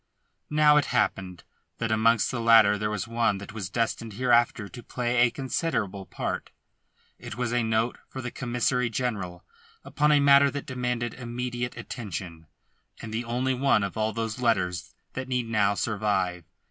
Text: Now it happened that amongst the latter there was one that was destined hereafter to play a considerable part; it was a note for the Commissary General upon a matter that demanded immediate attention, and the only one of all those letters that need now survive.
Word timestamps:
Now 0.49 0.77
it 0.77 0.85
happened 0.85 1.43
that 1.77 1.91
amongst 1.91 2.31
the 2.31 2.41
latter 2.41 2.75
there 2.75 2.89
was 2.89 3.07
one 3.07 3.37
that 3.37 3.53
was 3.53 3.69
destined 3.69 4.13
hereafter 4.13 4.67
to 4.67 4.81
play 4.81 5.17
a 5.17 5.29
considerable 5.29 6.07
part; 6.07 6.49
it 7.19 7.35
was 7.37 7.53
a 7.53 7.61
note 7.61 7.99
for 8.09 8.19
the 8.19 8.31
Commissary 8.31 8.89
General 8.89 9.45
upon 9.83 10.11
a 10.11 10.19
matter 10.19 10.49
that 10.49 10.65
demanded 10.65 11.13
immediate 11.13 11.77
attention, 11.77 12.47
and 12.99 13.13
the 13.13 13.25
only 13.25 13.53
one 13.53 13.83
of 13.83 13.95
all 13.95 14.11
those 14.11 14.39
letters 14.41 14.95
that 15.13 15.27
need 15.27 15.45
now 15.47 15.75
survive. 15.75 16.45